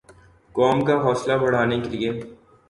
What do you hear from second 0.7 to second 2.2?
کا حوصلہ بڑھانے کیلئے